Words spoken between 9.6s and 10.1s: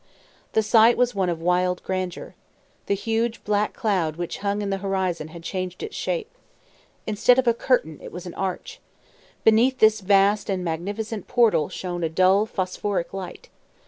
this